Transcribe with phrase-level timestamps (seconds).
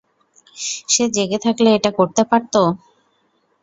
[0.89, 2.61] সে জেগে থাকলে এটা করতে পারতো?